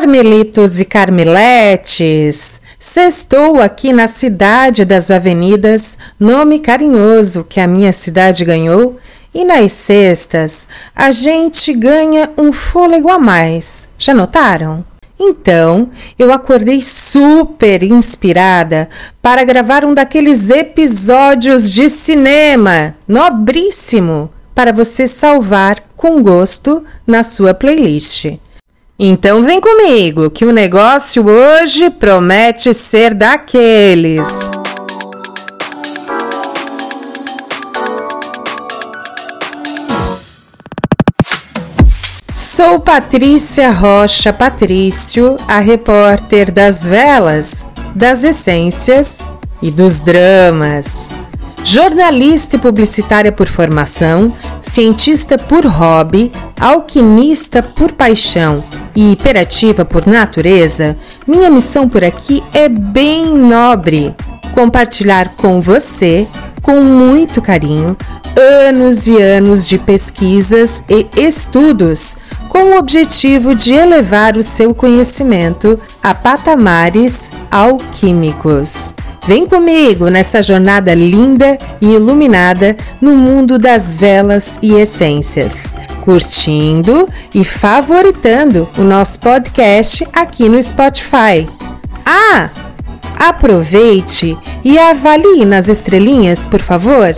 [0.00, 8.42] Carmelitos e Carmeletes, sextou aqui na cidade das avenidas, nome carinhoso que a minha cidade
[8.42, 8.96] ganhou,
[9.34, 13.90] e nas sextas a gente ganha um fôlego a mais.
[13.98, 14.82] Já notaram?
[15.18, 18.88] Então, eu acordei super inspirada
[19.20, 27.52] para gravar um daqueles episódios de cinema nobríssimo para você salvar com gosto na sua
[27.52, 28.38] playlist.
[29.02, 34.50] Então vem comigo, que o negócio hoje promete ser daqueles.
[42.30, 47.64] Sou Patrícia Rocha Patrício, a repórter das velas,
[47.94, 49.24] das essências
[49.62, 51.08] e dos dramas.
[51.62, 58.64] Jornalista e publicitária por formação, cientista por hobby, alquimista por paixão
[58.96, 60.96] e hiperativa por natureza,
[61.26, 64.14] minha missão por aqui é bem nobre:
[64.52, 66.26] compartilhar com você,
[66.62, 67.96] com muito carinho,
[68.68, 72.16] anos e anos de pesquisas e estudos
[72.48, 78.92] com o objetivo de elevar o seu conhecimento a patamares alquímicos.
[79.26, 87.44] Vem comigo nessa jornada linda e iluminada no mundo das velas e essências, curtindo e
[87.44, 91.48] favoritando o nosso podcast aqui no Spotify.
[92.04, 92.50] Ah!
[93.18, 97.14] Aproveite e avalie nas estrelinhas, por favor.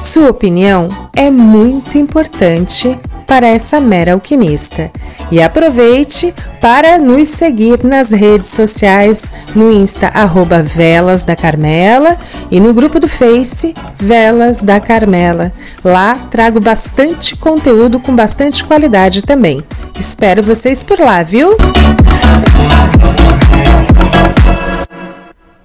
[0.00, 4.90] Sua opinião é muito importante para essa mera alquimista.
[5.30, 6.34] E aproveite
[6.68, 12.18] para nos seguir nas redes sociais, no Insta arroba Velas da Carmela
[12.50, 15.52] e no grupo do Face Velas da Carmela.
[15.84, 19.62] Lá trago bastante conteúdo com bastante qualidade também.
[19.96, 21.56] Espero vocês por lá, viu?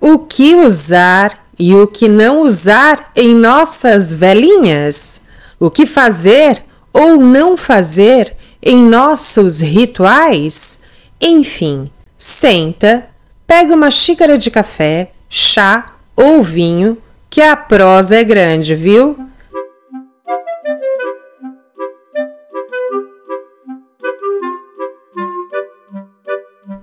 [0.00, 5.22] O que usar e o que não usar em nossas velinhas?
[5.58, 6.62] O que fazer
[6.92, 10.83] ou não fazer em nossos rituais?
[11.26, 13.08] Enfim, senta,
[13.46, 16.98] pega uma xícara de café, chá ou vinho,
[17.30, 19.16] que a prosa é grande, viu?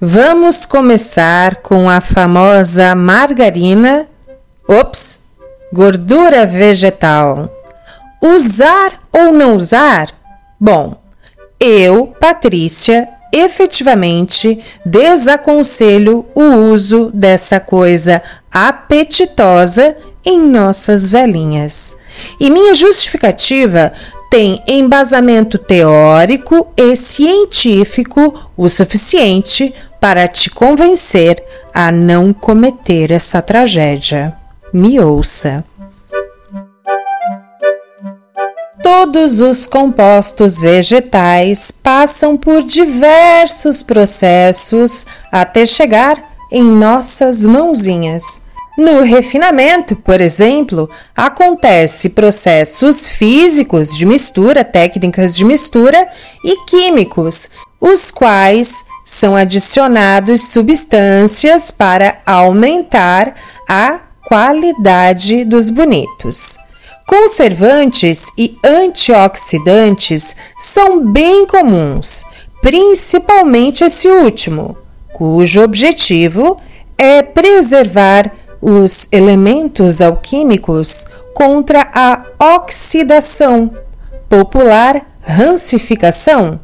[0.00, 4.08] Vamos começar com a famosa margarina,
[4.66, 5.20] ops,
[5.72, 7.48] gordura vegetal.
[8.20, 10.08] Usar ou não usar?
[10.58, 11.00] Bom,
[11.60, 18.22] eu, Patrícia, efetivamente desaconselho o uso dessa coisa
[18.52, 21.96] apetitosa em nossas velhinhas.
[22.38, 23.92] E minha justificativa
[24.30, 31.42] tem embasamento teórico e científico o suficiente para te convencer
[31.74, 34.32] a não cometer essa tragédia.
[34.72, 35.64] Me ouça.
[38.96, 48.22] Todos os compostos vegetais passam por diversos processos até chegar em nossas mãozinhas.
[48.78, 56.08] No refinamento, por exemplo, acontece processos físicos de mistura, técnicas de mistura
[56.44, 57.50] e químicos,
[57.80, 63.34] os quais são adicionados substâncias para aumentar
[63.68, 66.56] a qualidade dos bonitos.
[67.06, 72.24] Conservantes e antioxidantes são bem comuns,
[72.62, 74.76] principalmente esse último,
[75.12, 76.56] cujo objetivo
[76.96, 82.24] é preservar os elementos alquímicos contra a
[82.56, 83.76] oxidação,
[84.28, 86.58] popular rancificação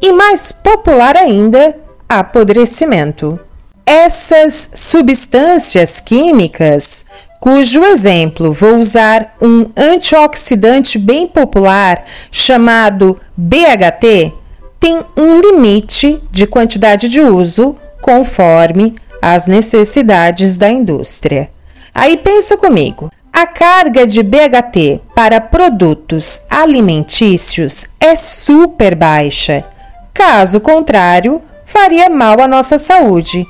[0.00, 1.76] e mais popular ainda,
[2.08, 3.38] apodrecimento.
[3.84, 7.04] Essas substâncias químicas
[7.42, 14.32] cujo exemplo vou usar um antioxidante bem popular chamado BHT,
[14.78, 21.50] tem um limite de quantidade de uso conforme as necessidades da indústria.
[21.92, 23.10] Aí pensa comigo.
[23.32, 29.64] A carga de BHT para produtos alimentícios é super baixa.
[30.14, 33.44] Caso contrário, faria mal à nossa saúde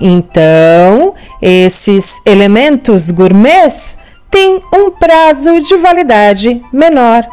[0.00, 3.98] então, esses elementos gourmets
[4.30, 7.26] têm um prazo de validade menor.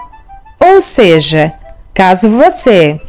[0.59, 1.53] Ou seja,
[1.93, 2.99] caso você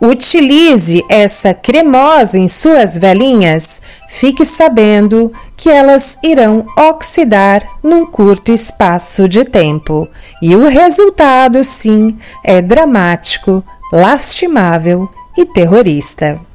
[0.00, 9.28] utilize essa cremosa em suas velinhas, fique sabendo que elas irão oxidar num curto espaço
[9.28, 10.08] de tempo.
[10.40, 13.62] E o resultado, sim, é dramático,
[13.92, 16.47] lastimável e terrorista.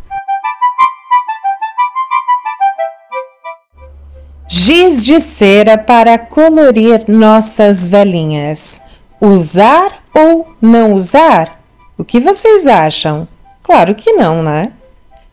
[4.55, 8.83] Giz de cera para colorir nossas velhinhas.
[9.19, 11.59] Usar ou não usar?
[11.97, 13.27] O que vocês acham?
[13.63, 14.71] Claro que não, né?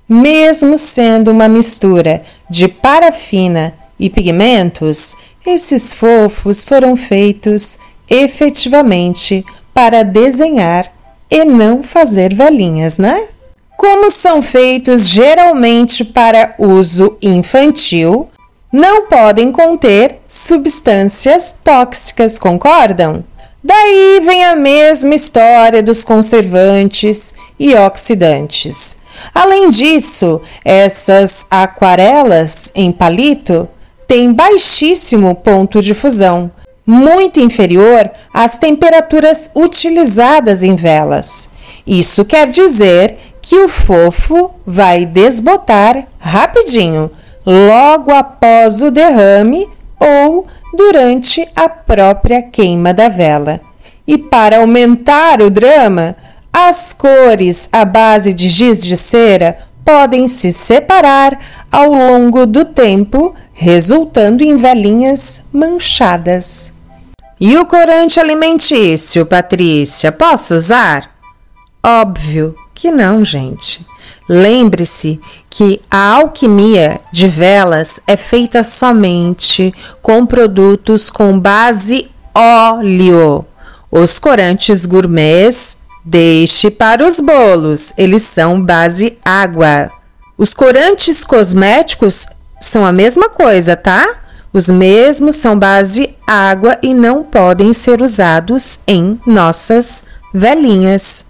[0.08, 5.14] Mesmo sendo uma mistura de parafina e pigmentos,
[5.46, 7.78] esses fofos foram feitos
[8.08, 9.44] efetivamente
[9.74, 10.90] para desenhar
[11.30, 13.28] e não fazer velhinhas, né?
[13.76, 18.26] Como são feitos geralmente para uso infantil,
[18.72, 23.24] não podem conter substâncias tóxicas, concordam?
[23.62, 28.98] Daí vem a mesma história dos conservantes e oxidantes.
[29.34, 33.68] Além disso, essas aquarelas em palito
[34.06, 36.50] têm baixíssimo ponto de fusão,
[36.86, 41.50] muito inferior às temperaturas utilizadas em velas.
[41.86, 47.10] Isso quer dizer que o fofo vai desbotar rapidinho,
[47.44, 53.60] logo após o derrame ou durante a própria queima da vela.
[54.06, 56.16] E para aumentar o drama,
[56.52, 61.38] as cores à base de giz de cera podem se separar
[61.70, 66.72] ao longo do tempo, resultando em velinhas manchadas.
[67.40, 71.10] E o corante alimentício, Patrícia, posso usar?
[71.82, 73.86] Óbvio que não, gente.
[74.28, 83.44] Lembre-se que a alquimia de velas é feita somente com produtos com base óleo.
[83.90, 89.90] Os corantes gourmets deixe para os bolos, eles são base água.
[90.38, 92.26] Os corantes cosméticos
[92.60, 94.08] são a mesma coisa, tá?
[94.52, 101.29] Os mesmos são base água e não podem ser usados em nossas velinhas.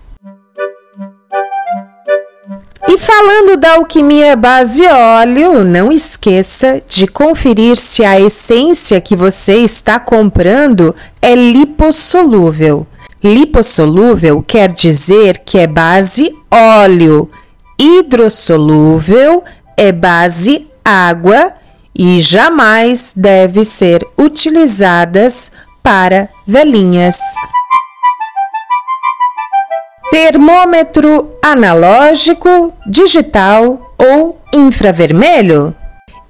[2.89, 9.57] E falando da alquimia base óleo, não esqueça de conferir se a essência que você
[9.57, 12.87] está comprando é lipossolúvel.
[13.23, 17.31] Lipossolúvel quer dizer que é base óleo,
[17.79, 19.45] hidrossolúvel
[19.77, 21.53] é base água
[21.95, 27.21] e jamais deve ser utilizadas para velinhas.
[30.11, 35.73] Termômetro analógico, digital ou infravermelho?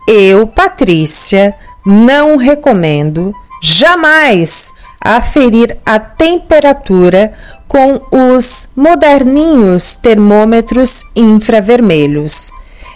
[0.06, 1.54] Eu, Patrícia,
[1.84, 7.32] não recomendo jamais aferir a temperatura
[7.66, 12.50] com os moderninhos termômetros infravermelhos.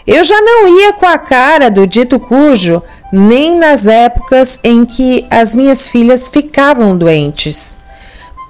[0.07, 5.27] Eu já não ia com a cara do dito cujo nem nas épocas em que
[5.31, 7.79] as minhas filhas ficavam doentes.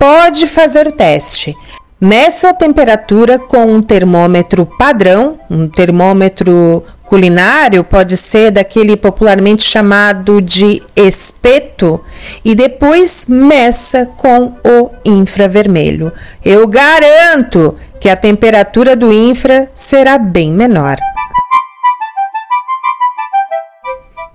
[0.01, 1.57] Pode fazer o teste.
[2.05, 10.43] Meça a temperatura com um termômetro padrão, um termômetro culinário, pode ser daquele popularmente chamado
[10.43, 11.99] de espeto,
[12.45, 16.13] e depois meça com o infravermelho.
[16.45, 20.99] Eu garanto que a temperatura do infra será bem menor.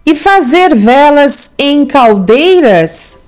[0.03, 3.19] E fazer velas em caldeiras?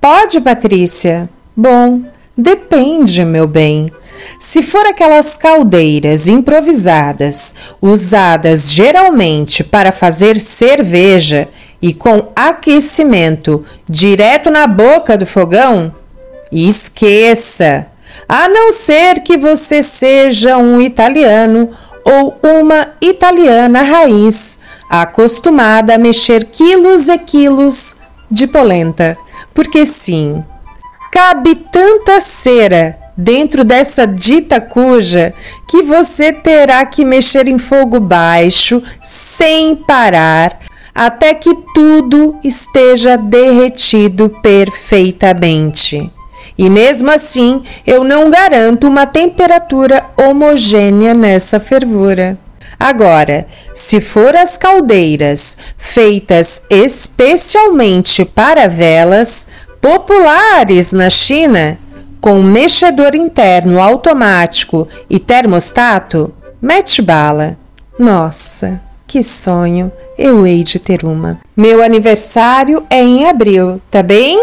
[0.00, 1.28] Pode, Patrícia?
[1.54, 2.00] Bom,
[2.40, 3.92] Depende, meu bem.
[4.38, 11.48] Se for aquelas caldeiras improvisadas, usadas geralmente para fazer cerveja
[11.82, 15.94] e com aquecimento direto na boca do fogão,
[16.50, 17.88] esqueça!
[18.26, 21.70] A não ser que você seja um italiano
[22.02, 27.96] ou uma italiana raiz, acostumada a mexer quilos e quilos
[28.30, 29.18] de polenta.
[29.52, 30.42] Porque sim,
[31.22, 35.34] Cabe tanta cera dentro dessa dita cuja
[35.68, 40.60] que você terá que mexer em fogo baixo sem parar
[40.94, 46.10] até que tudo esteja derretido perfeitamente.
[46.56, 52.38] E mesmo assim, eu não garanto uma temperatura homogênea nessa fervura.
[52.78, 59.46] Agora, se for as caldeiras feitas especialmente para velas,
[59.80, 61.78] populares na China,
[62.20, 67.56] com mexedor interno automático e termostato, mete bala.
[67.98, 69.90] Nossa, que sonho!
[70.18, 71.40] Eu hei de ter uma.
[71.56, 74.38] Meu aniversário é em abril, tá bem?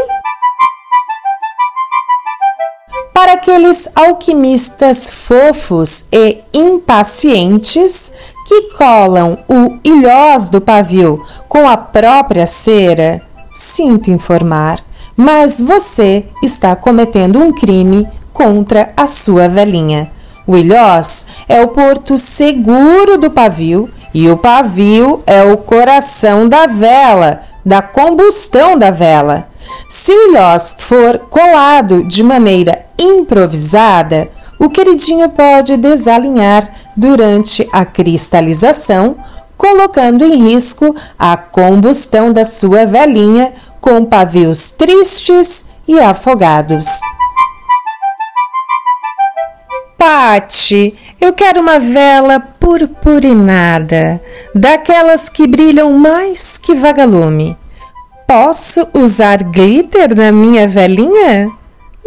[3.13, 8.12] Para aqueles alquimistas fofos e impacientes
[8.48, 13.22] que colam o ilhós do pavio com a própria cera,
[13.53, 14.87] sinto informar
[15.18, 20.12] mas você está cometendo um crime contra a sua velhinha.
[20.46, 26.68] O ilhós é o porto seguro do pavio e o pavio é o coração da
[26.68, 29.48] vela, da combustão da vela.
[29.90, 39.18] Se o ilhós for colado de maneira improvisada, o queridinho pode desalinhar durante a cristalização,
[39.58, 43.54] colocando em risco a combustão da sua velinha
[43.88, 47.00] com pavios tristes e afogados.
[49.98, 54.22] Pati, eu quero uma vela purpurinada,
[54.53, 57.58] daquelas que brilham mais que vagalume.
[58.27, 61.50] Posso usar glitter na minha velinha?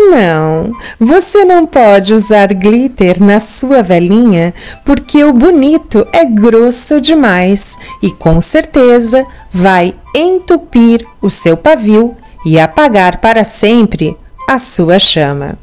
[0.09, 4.55] Não, você não pode usar glitter na sua velinha
[4.85, 12.17] porque o bonito é grosso demais e com certeza vai entupir o seu pavio
[12.47, 14.17] e apagar para sempre
[14.49, 15.59] a sua chama.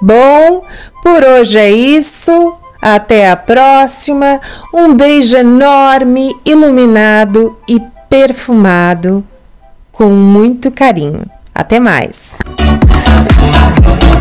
[0.00, 0.64] Bom,
[1.02, 2.54] por hoje é isso.
[2.80, 4.40] Até a próxima.
[4.72, 7.78] Um beijo enorme, iluminado e
[8.08, 9.22] perfumado
[9.92, 11.28] com muito carinho.
[11.54, 12.38] Até mais.
[13.90, 14.19] Thank you.